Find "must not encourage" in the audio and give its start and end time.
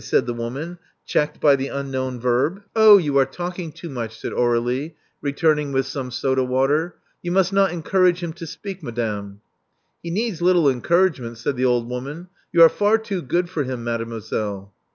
7.31-8.23